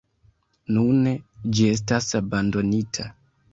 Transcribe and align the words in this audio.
Nune 0.77 1.13
ĝi 1.59 1.69
estas 1.75 2.09
abandonita. 2.23 3.09